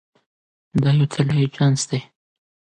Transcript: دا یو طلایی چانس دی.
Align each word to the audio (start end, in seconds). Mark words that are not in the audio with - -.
دا 0.81 0.89
یو 0.97 1.05
طلایی 1.13 1.47
چانس 1.55 1.81
دی. 1.89 1.99